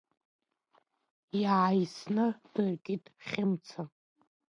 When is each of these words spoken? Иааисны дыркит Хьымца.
Иааисны 1.41 2.25
дыркит 2.51 3.05
Хьымца. 3.27 3.81